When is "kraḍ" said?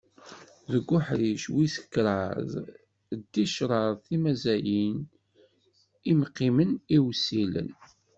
1.93-2.51